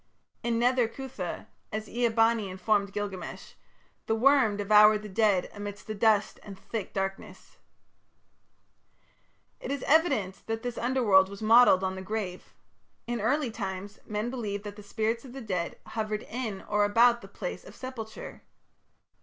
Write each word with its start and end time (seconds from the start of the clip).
In 0.41 0.57
Nether 0.57 0.87
Cuthah, 0.87 1.45
as 1.71 1.87
Ea 1.87 2.07
bani 2.09 2.49
informed 2.49 2.91
Gilgamesh, 2.91 3.53
the 4.07 4.15
worm 4.15 4.57
devoured 4.57 5.03
the 5.03 5.09
dead 5.09 5.47
amidst 5.53 5.85
the 5.85 5.93
dust 5.93 6.39
and 6.41 6.57
thick 6.57 6.91
darkness. 6.91 7.57
It 9.59 9.69
is 9.69 9.83
evident 9.83 10.41
that 10.47 10.63
this 10.63 10.79
Underworld 10.79 11.29
was 11.29 11.43
modelled 11.43 11.83
on 11.83 11.93
the 11.93 12.01
grave. 12.01 12.51
In 13.05 13.21
early 13.21 13.51
times 13.51 13.99
men 14.07 14.31
believed 14.31 14.63
that 14.63 14.75
the 14.75 14.81
spirits 14.81 15.23
of 15.23 15.33
the 15.33 15.39
dead 15.41 15.77
hovered 15.85 16.23
in 16.23 16.63
or 16.63 16.83
about 16.83 17.21
the 17.21 17.27
place 17.27 17.63
of 17.63 17.75
sepulture. 17.75 18.41